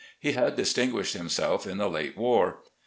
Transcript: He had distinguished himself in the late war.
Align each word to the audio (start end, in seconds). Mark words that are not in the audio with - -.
He 0.19 0.31
had 0.31 0.55
distinguished 0.55 1.13
himself 1.13 1.67
in 1.67 1.77
the 1.77 1.87
late 1.87 2.17
war. 2.17 2.61